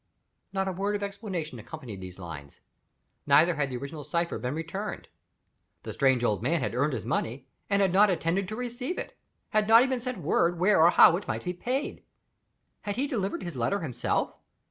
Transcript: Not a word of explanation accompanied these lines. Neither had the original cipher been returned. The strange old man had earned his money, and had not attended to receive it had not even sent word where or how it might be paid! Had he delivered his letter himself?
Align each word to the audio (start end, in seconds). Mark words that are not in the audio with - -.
Not 0.51 0.67
a 0.67 0.71
word 0.71 0.95
of 0.95 1.03
explanation 1.03 1.59
accompanied 1.59 2.01
these 2.01 2.17
lines. 2.17 2.59
Neither 3.27 3.53
had 3.53 3.69
the 3.69 3.77
original 3.77 4.03
cipher 4.03 4.39
been 4.39 4.55
returned. 4.55 5.07
The 5.83 5.93
strange 5.93 6.23
old 6.23 6.41
man 6.41 6.59
had 6.59 6.73
earned 6.73 6.93
his 6.93 7.05
money, 7.05 7.45
and 7.69 7.83
had 7.83 7.93
not 7.93 8.09
attended 8.09 8.47
to 8.47 8.55
receive 8.55 8.97
it 8.97 9.15
had 9.51 9.67
not 9.67 9.83
even 9.83 10.01
sent 10.01 10.17
word 10.17 10.57
where 10.57 10.83
or 10.83 10.89
how 10.89 11.17
it 11.17 11.27
might 11.27 11.43
be 11.43 11.53
paid! 11.53 12.01
Had 12.81 12.95
he 12.95 13.05
delivered 13.05 13.43
his 13.43 13.55
letter 13.55 13.81
himself? 13.81 14.33